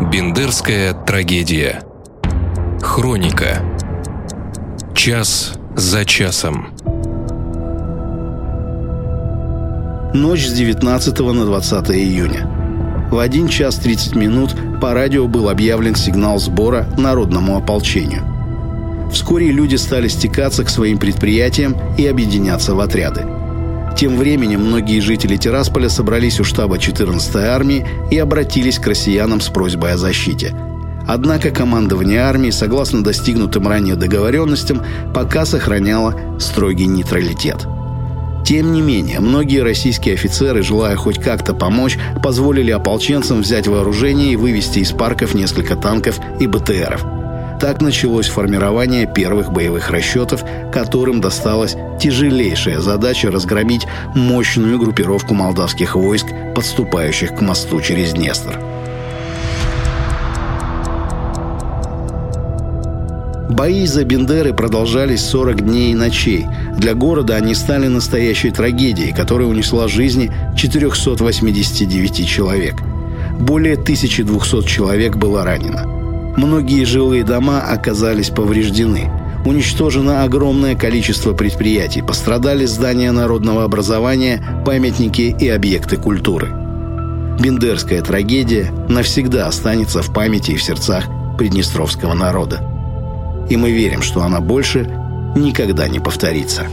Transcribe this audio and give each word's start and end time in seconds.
Бендерская 0.00 0.92
трагедия. 0.92 1.82
Хроника. 2.82 3.62
Час 4.94 5.54
за 5.74 6.04
часом. 6.04 6.68
Ночь 10.12 10.46
с 10.46 10.52
19 10.52 11.18
на 11.18 11.46
20 11.46 11.90
июня. 11.92 12.46
В 13.10 13.18
1 13.18 13.48
час 13.48 13.76
30 13.76 14.16
минут 14.16 14.54
по 14.82 14.92
радио 14.92 15.26
был 15.28 15.48
объявлен 15.48 15.94
сигнал 15.94 16.38
сбора 16.38 16.86
народному 16.98 17.56
ополчению. 17.56 18.22
Вскоре 19.10 19.50
люди 19.50 19.76
стали 19.76 20.08
стекаться 20.08 20.62
к 20.64 20.68
своим 20.68 20.98
предприятиям 20.98 21.74
и 21.96 22.06
объединяться 22.06 22.74
в 22.74 22.80
отряды. 22.80 23.24
Тем 23.96 24.18
временем 24.18 24.60
многие 24.60 25.00
жители 25.00 25.36
Тирасполя 25.36 25.88
собрались 25.88 26.38
у 26.38 26.44
штаба 26.44 26.76
14-й 26.76 27.46
армии 27.46 27.86
и 28.10 28.18
обратились 28.18 28.78
к 28.78 28.86
россиянам 28.86 29.40
с 29.40 29.48
просьбой 29.48 29.92
о 29.92 29.96
защите. 29.96 30.54
Однако 31.08 31.50
командование 31.50 32.20
армии, 32.20 32.50
согласно 32.50 33.02
достигнутым 33.02 33.66
ранее 33.66 33.96
договоренностям, 33.96 34.82
пока 35.14 35.46
сохраняло 35.46 36.14
строгий 36.38 36.86
нейтралитет. 36.86 37.66
Тем 38.44 38.72
не 38.72 38.82
менее, 38.82 39.20
многие 39.20 39.62
российские 39.62 40.14
офицеры, 40.14 40.62
желая 40.62 40.96
хоть 40.96 41.18
как-то 41.18 41.54
помочь, 41.54 41.98
позволили 42.22 42.72
ополченцам 42.72 43.40
взять 43.40 43.66
вооружение 43.66 44.32
и 44.32 44.36
вывести 44.36 44.80
из 44.80 44.92
парков 44.92 45.32
несколько 45.32 45.74
танков 45.74 46.20
и 46.38 46.46
БТРов– 46.46 47.04
так 47.58 47.80
началось 47.80 48.28
формирование 48.28 49.06
первых 49.06 49.52
боевых 49.52 49.90
расчетов, 49.90 50.44
которым 50.72 51.20
досталась 51.20 51.76
тяжелейшая 52.00 52.80
задача 52.80 53.30
разгромить 53.30 53.86
мощную 54.14 54.78
группировку 54.78 55.34
молдавских 55.34 55.96
войск, 55.96 56.26
подступающих 56.54 57.34
к 57.34 57.40
мосту 57.40 57.80
через 57.80 58.12
Днестр. 58.12 58.58
Бои 63.48 63.86
за 63.86 64.04
Бендеры 64.04 64.52
продолжались 64.52 65.24
40 65.24 65.62
дней 65.62 65.92
и 65.92 65.94
ночей. 65.94 66.46
Для 66.76 66.94
города 66.94 67.36
они 67.36 67.54
стали 67.54 67.86
настоящей 67.86 68.50
трагедией, 68.50 69.14
которая 69.14 69.48
унесла 69.48 69.88
жизни 69.88 70.30
489 70.56 72.28
человек. 72.28 72.74
Более 73.40 73.74
1200 73.74 74.66
человек 74.66 75.16
было 75.16 75.42
ранено. 75.42 75.95
Многие 76.36 76.84
жилые 76.84 77.24
дома 77.24 77.62
оказались 77.62 78.28
повреждены. 78.28 79.10
Уничтожено 79.46 80.22
огромное 80.22 80.74
количество 80.74 81.32
предприятий, 81.32 82.02
пострадали 82.02 82.66
здания 82.66 83.10
народного 83.12 83.64
образования, 83.64 84.42
памятники 84.66 85.34
и 85.38 85.48
объекты 85.48 85.96
культуры. 85.96 86.48
Бендерская 87.40 88.02
трагедия 88.02 88.72
навсегда 88.88 89.46
останется 89.46 90.02
в 90.02 90.12
памяти 90.12 90.52
и 90.52 90.56
в 90.56 90.62
сердцах 90.62 91.04
приднестровского 91.38 92.12
народа. 92.14 92.60
И 93.48 93.56
мы 93.56 93.70
верим, 93.70 94.02
что 94.02 94.22
она 94.22 94.40
больше 94.40 94.90
никогда 95.36 95.88
не 95.88 96.00
повторится. 96.00 96.66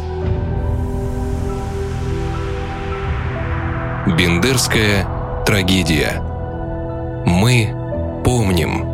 Бендерская 4.08 5.08
трагедия. 5.46 6.22
Мы 7.26 7.74
помним. 8.26 8.93